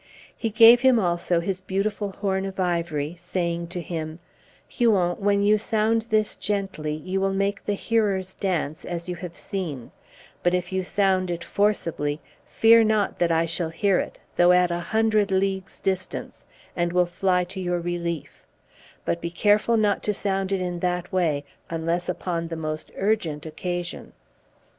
[0.35, 4.17] He gave him also his beautiful horn of ivory, saying to him,
[4.67, 9.35] "Huon, when you sound this gently, you will make the hearers dance, as you have
[9.37, 9.91] seen;
[10.41, 14.71] but if you sound it forcibly, fear not that I shall hear it, though at
[14.71, 16.45] a hundred leagues' distance,
[16.75, 18.47] and will fly to your relief;
[19.05, 23.45] but be careful not to sound it in that way, unless upon the most urgent
[23.45, 24.13] occasion."